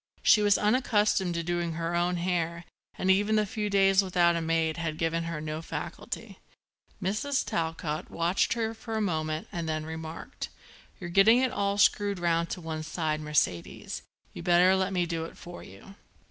[0.23, 2.65] She was unaccustomed to doing her own hair
[2.97, 6.39] and even the few days without a maid had given her no facility.
[6.99, 7.45] Mrs.
[7.45, 10.49] Talcott watched her for a moment and then remarked:
[10.99, 14.01] "You're getting it all screwed round to one side, Mercedes.
[14.33, 15.93] You'd better let me do it for you."